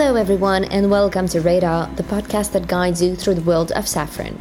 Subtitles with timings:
[0.00, 3.84] Hello, everyone, and welcome to Radar, the podcast that guides you through the world of
[3.84, 4.34] Safran.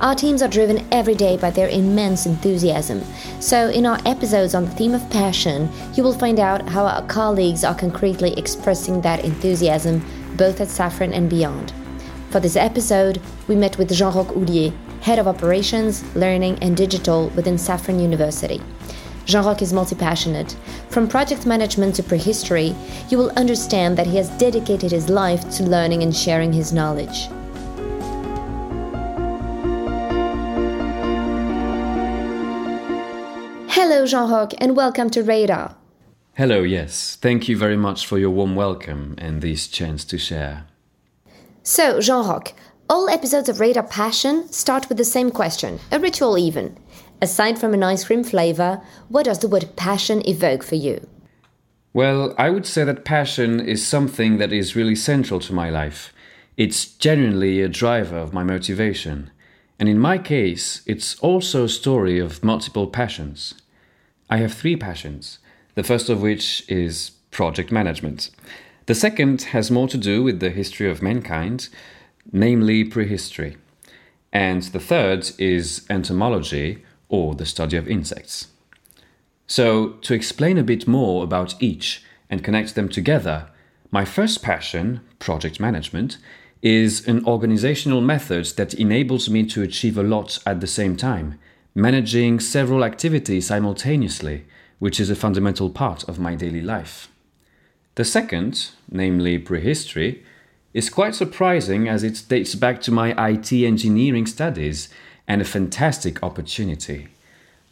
[0.00, 3.00] Our teams are driven every day by their immense enthusiasm.
[3.38, 7.06] So, in our episodes on the theme of passion, you will find out how our
[7.06, 10.04] colleagues are concretely expressing that enthusiasm
[10.36, 11.72] both at Safran and beyond.
[12.30, 17.28] For this episode, we met with Jean Roch Houllier, Head of Operations, Learning and Digital
[17.36, 18.60] within Safran University.
[19.26, 20.54] Jean Roch is multi passionate.
[20.90, 22.74] From project management to prehistory,
[23.08, 27.28] you will understand that he has dedicated his life to learning and sharing his knowledge.
[33.70, 35.76] Hello, Jean Roch, and welcome to Radar.
[36.36, 37.16] Hello, yes.
[37.16, 40.66] Thank you very much for your warm welcome and this chance to share.
[41.62, 42.52] So, Jean Roch,
[42.90, 46.76] all episodes of Radar Passion start with the same question, a ritual even.
[47.24, 51.08] Aside from an ice cream flavor, what does the word passion evoke for you?
[51.94, 56.12] Well, I would say that passion is something that is really central to my life.
[56.58, 59.30] It's genuinely a driver of my motivation.
[59.78, 63.54] And in my case, it's also a story of multiple passions.
[64.28, 65.38] I have three passions,
[65.76, 68.28] the first of which is project management.
[68.84, 71.70] The second has more to do with the history of mankind,
[72.30, 73.56] namely prehistory.
[74.30, 78.48] And the third is entomology, or the study of insects.
[79.46, 83.48] So, to explain a bit more about each and connect them together,
[83.90, 86.16] my first passion, project management,
[86.62, 91.38] is an organizational method that enables me to achieve a lot at the same time,
[91.74, 94.44] managing several activities simultaneously,
[94.78, 97.08] which is a fundamental part of my daily life.
[97.96, 100.24] The second, namely prehistory,
[100.72, 104.88] is quite surprising as it dates back to my IT engineering studies
[105.26, 107.08] and a fantastic opportunity.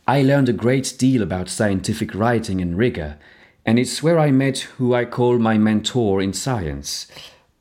[0.07, 3.19] I learned a great deal about scientific writing and rigor,
[3.65, 7.07] and it's where I met who I call my mentor in science,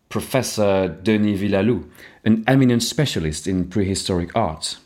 [0.09, 1.88] Professor Denis Vialou,
[2.25, 4.78] an eminent specialist in prehistoric art.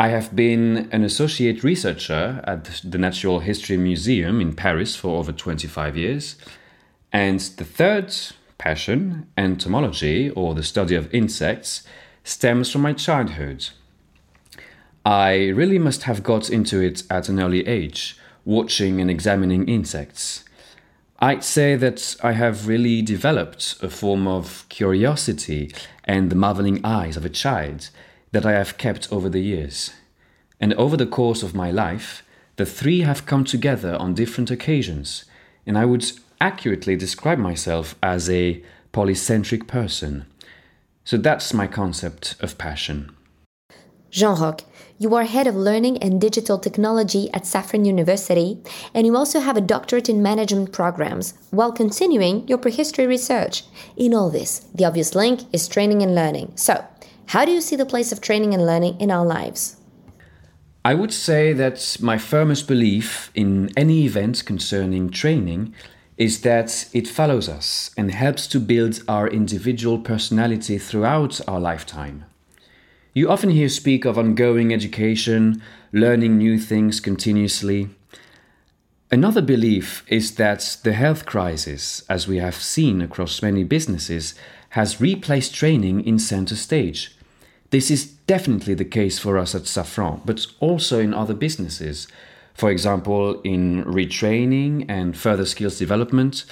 [0.00, 5.32] I have been an associate researcher at the Natural History Museum in Paris for over
[5.32, 6.36] 25 years.
[7.12, 8.14] And the third
[8.58, 11.82] passion, entomology, or the study of insects,
[12.22, 13.70] stems from my childhood.
[15.04, 20.44] I really must have got into it at an early age, watching and examining insects.
[21.20, 25.72] I'd say that I have really developed a form of curiosity
[26.04, 27.90] and the marveling eyes of a child
[28.32, 29.92] that I have kept over the years.
[30.60, 32.22] And over the course of my life,
[32.56, 35.24] the three have come together on different occasions,
[35.66, 36.04] and I would
[36.40, 40.26] accurately describe myself as a polycentric person.
[41.04, 43.14] So that's my concept of passion.
[44.10, 44.62] Jean Roch,
[44.98, 48.58] you are head of learning and digital technology at Safran University,
[48.94, 53.64] and you also have a doctorate in management programs while continuing your prehistory research.
[53.96, 56.52] In all this, the obvious link is training and learning.
[56.56, 56.84] So,
[57.26, 59.76] how do you see the place of training and learning in our lives?
[60.84, 65.74] I would say that my firmest belief in any event concerning training
[66.16, 72.24] is that it follows us and helps to build our individual personality throughout our lifetime.
[73.18, 77.88] You often hear speak of ongoing education, learning new things continuously.
[79.10, 84.36] Another belief is that the health crisis, as we have seen across many businesses,
[84.68, 87.18] has replaced training in center stage.
[87.70, 92.06] This is definitely the case for us at Safran, but also in other businesses.
[92.54, 96.44] For example, in retraining and further skills development,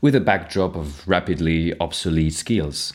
[0.00, 2.92] with a backdrop of rapidly obsolete skills.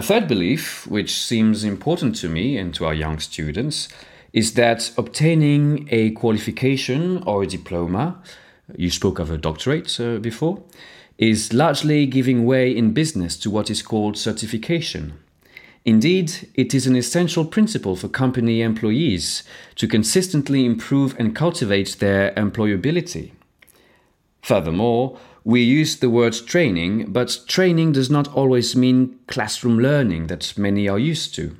[0.00, 3.90] A third belief, which seems important to me and to our young students,
[4.32, 8.18] is that obtaining a qualification or a diploma,
[8.74, 10.62] you spoke of a doctorate uh, before,
[11.18, 15.18] is largely giving way in business to what is called certification.
[15.84, 19.42] Indeed, it is an essential principle for company employees
[19.74, 23.32] to consistently improve and cultivate their employability.
[24.42, 30.56] Furthermore, we use the word training, but training does not always mean classroom learning that
[30.56, 31.56] many are used to.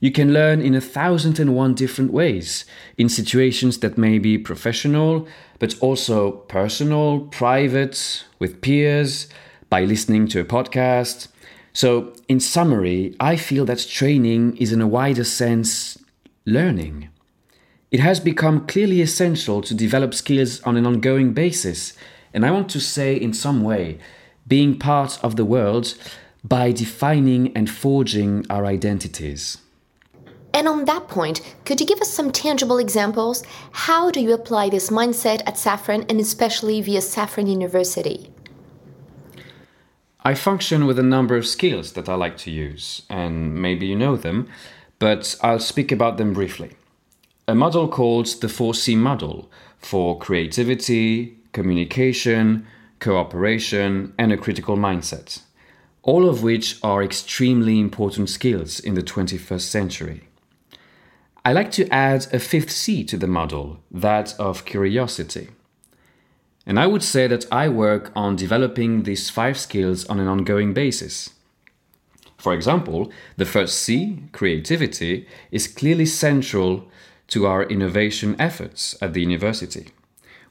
[0.00, 2.64] You can learn in a thousand and one different ways,
[2.98, 5.28] in situations that may be professional,
[5.60, 9.28] but also personal, private, with peers,
[9.70, 11.28] by listening to a podcast.
[11.72, 15.96] So, in summary, I feel that training is, in a wider sense,
[16.44, 17.08] learning.
[17.92, 21.92] It has become clearly essential to develop skills on an ongoing basis
[22.34, 23.98] and I want to say, in some way,
[24.46, 25.94] being part of the world
[26.44, 29.58] by defining and forging our identities.
[30.54, 33.42] And on that point, could you give us some tangible examples?
[33.72, 38.30] How do you apply this mindset at Safran and especially via Safran University?
[40.24, 43.96] I function with a number of skills that I like to use, and maybe you
[43.96, 44.48] know them,
[44.98, 46.72] but I'll speak about them briefly.
[47.48, 52.66] A model called the 4C model for creativity, communication,
[52.98, 55.42] cooperation, and a critical mindset,
[56.02, 60.22] all of which are extremely important skills in the 21st century.
[61.44, 65.48] I like to add a fifth C to the model, that of curiosity.
[66.64, 70.72] And I would say that I work on developing these five skills on an ongoing
[70.72, 71.30] basis.
[72.38, 76.88] For example, the first C, creativity, is clearly central
[77.28, 79.88] to our innovation efforts at the university.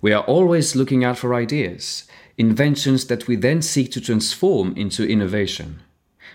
[0.01, 2.05] We are always looking out for ideas,
[2.35, 5.81] inventions that we then seek to transform into innovation.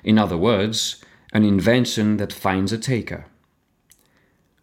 [0.04, 3.26] In other words, an invention that finds a taker.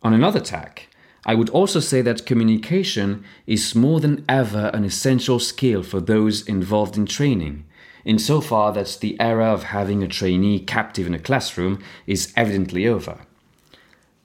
[0.01, 0.87] On another tack,
[1.25, 6.47] I would also say that communication is more than ever an essential skill for those
[6.47, 7.65] involved in training,
[8.05, 13.19] insofar that the era of having a trainee captive in a classroom is evidently over.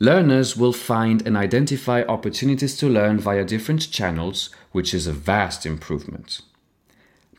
[0.01, 5.67] Learners will find and identify opportunities to learn via different channels, which is a vast
[5.67, 6.41] improvement.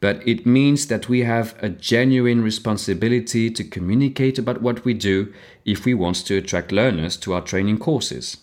[0.02, 5.34] But it means that we have a genuine responsibility to communicate about what we do
[5.66, 8.38] if we want to attract learners to our training courses.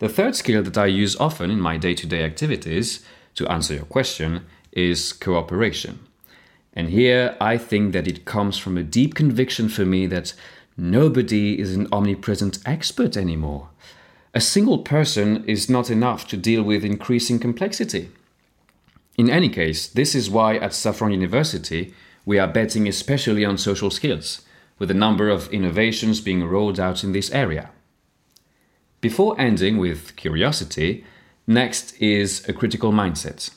[0.00, 3.04] The third skill that I use often in my day to day activities,
[3.34, 6.00] to answer your question, is cooperation.
[6.72, 10.34] And here I think that it comes from a deep conviction for me that
[10.78, 13.68] nobody is an omnipresent expert anymore.
[14.32, 18.10] A single person is not enough to deal with increasing complexity.
[19.16, 21.92] In any case, this is why at Safran University
[22.24, 24.42] we are betting especially on social skills,
[24.78, 27.70] with a number of innovations being rolled out in this area.
[29.00, 31.04] Before ending with curiosity,
[31.46, 33.50] next is a critical mindset.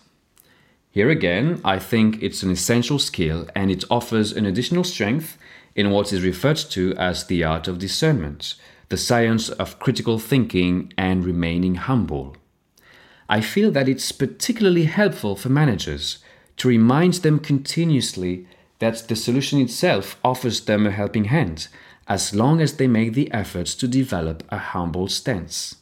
[0.89, 5.37] Here again, I think it's an essential skill and it offers an additional strength
[5.75, 8.55] in what is referred to as the art of discernment,
[8.89, 12.35] the science of critical thinking and remaining humble.
[13.29, 16.19] I feel that it's particularly helpful for managers
[16.57, 18.45] to remind them continuously
[18.79, 21.67] that the solution itself offers them a helping hand
[22.07, 25.77] as long as they make the efforts to develop a humble stance.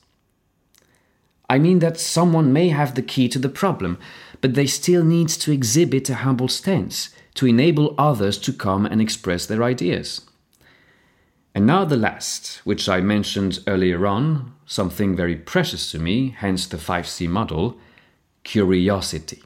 [1.50, 3.98] I mean that someone may have the key to the problem,
[4.42, 9.02] but they still need to exhibit a humble stance to enable others to come and
[9.02, 10.22] express their ideas.
[11.56, 16.68] And now the last, which I mentioned earlier on, something very precious to me, hence
[16.68, 17.78] the 5C model
[18.44, 19.44] curiosity.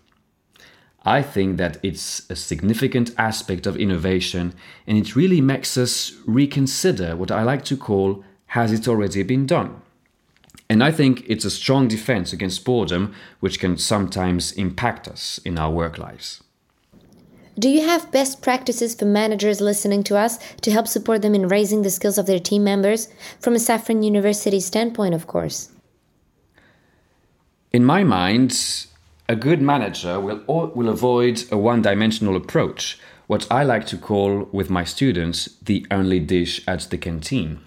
[1.06, 4.54] I think that it's a significant aspect of innovation
[4.88, 9.48] and it really makes us reconsider what I like to call has it already been
[9.48, 9.82] done?
[10.70, 15.58] And I think it's a strong defense against boredom, which can sometimes impact us in
[15.58, 16.43] our work lives.
[17.58, 21.48] Do you have best practices for managers listening to us to help support them in
[21.48, 23.10] raising the skills of their team members?
[23.40, 25.70] From a Safran University standpoint, of course.
[27.72, 28.88] In my mind,
[29.30, 34.50] a good manager will, will avoid a one dimensional approach, what I like to call
[34.52, 37.60] with my students the only dish at the canteen.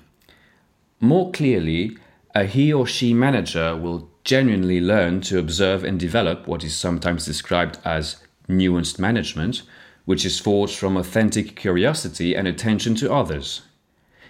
[0.99, 1.97] More clearly,
[2.35, 7.25] a he or she manager will genuinely learn to observe and develop what is sometimes
[7.25, 8.17] described as
[8.49, 9.63] nuanced management,
[10.05, 13.63] which is forged from authentic curiosity and attention to others.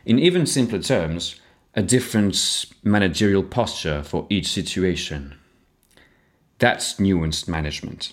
[0.04, 1.40] In even simpler terms,
[1.74, 5.34] a different managerial posture for each situation.
[6.58, 8.12] That's nuanced management.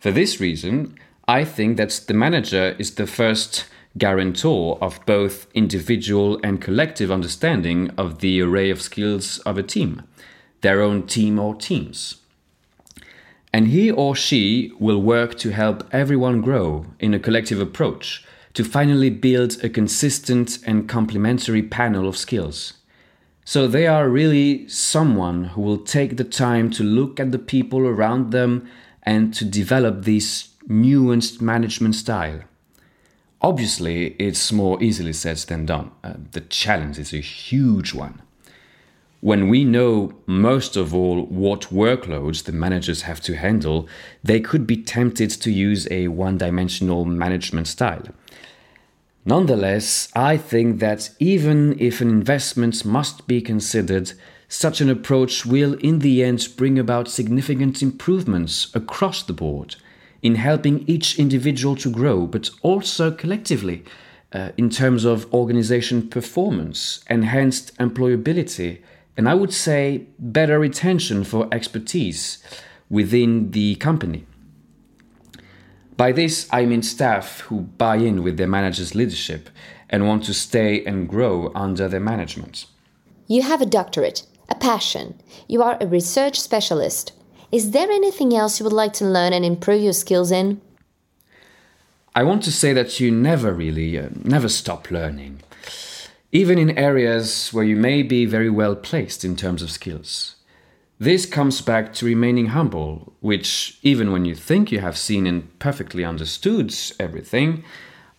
[0.00, 3.66] For this reason, I think that the manager is the first
[3.96, 10.02] guarantor of both individual and collective understanding of the array of skills of a team,
[10.62, 12.16] their own team or teams.
[13.54, 18.64] And he or she will work to help everyone grow in a collective approach to
[18.64, 22.72] finally build a consistent and complementary panel of skills.
[23.44, 27.86] So they are really someone who will take the time to look at the people
[27.86, 28.68] around them
[29.04, 32.40] and to develop this nuanced management style.
[33.40, 35.92] Obviously, it's more easily said than done.
[36.02, 38.20] Uh, the challenge is a huge one.
[39.24, 43.88] When we know most of all what workloads the managers have to handle,
[44.22, 48.06] they could be tempted to use a one dimensional management style.
[49.24, 54.12] Nonetheless, I think that even if an investment must be considered,
[54.46, 59.76] such an approach will in the end bring about significant improvements across the board
[60.20, 63.84] in helping each individual to grow, but also collectively
[64.34, 68.80] uh, in terms of organization performance, enhanced employability,
[69.16, 72.42] and I would say better retention for expertise
[72.90, 74.26] within the company.
[75.96, 79.48] By this, I mean staff who buy in with their manager's leadership
[79.88, 82.66] and want to stay and grow under their management.
[83.28, 85.20] You have a doctorate, a passion.
[85.46, 87.12] You are a research specialist.
[87.52, 90.60] Is there anything else you would like to learn and improve your skills in?
[92.16, 95.42] I want to say that you never really, uh, never stop learning,
[96.34, 100.34] even in areas where you may be very well placed in terms of skills.
[100.98, 105.56] This comes back to remaining humble, which, even when you think you have seen and
[105.60, 107.62] perfectly understood everything,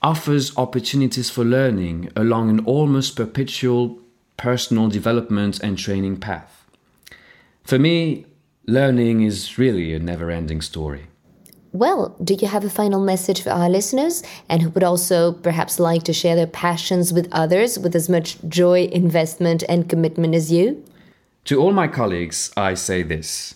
[0.02, 4.00] offers opportunities for learning along an almost perpetual
[4.38, 6.66] personal development and training path.
[7.66, 8.28] For me,
[8.66, 11.08] learning is really a never ending story.
[11.76, 15.78] Well, do you have a final message for our listeners and who would also perhaps
[15.78, 20.54] like to share their passions with others with as much joy, investment, and commitment as
[20.54, 20.82] you?
[21.44, 23.56] To all my colleagues, I say this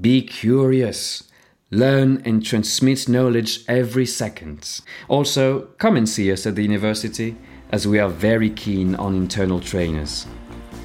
[0.00, 1.24] be curious.
[1.70, 4.80] Learn and transmit knowledge every second.
[5.08, 7.36] Also, come and see us at the university,
[7.72, 10.26] as we are very keen on internal trainers.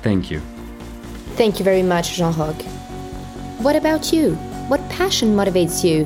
[0.01, 0.41] Thank you.
[1.38, 2.62] Thank you very much, Jean Roch.
[3.63, 4.36] What about you?
[4.67, 6.05] What passion motivates you?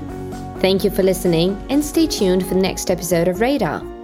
[0.60, 3.99] Thank you for listening and stay tuned for the next episode of Radar.